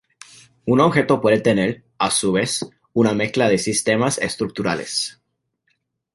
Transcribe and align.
Un 0.65 0.79
objeto 0.81 1.21
puede 1.21 1.39
tener, 1.41 1.83
a 1.99 2.09
su 2.09 2.31
vez, 2.31 2.67
una 2.93 3.13
mezcla 3.13 3.47
de 3.49 3.59
sistemas 3.59 4.17
estructurales. 4.17 5.21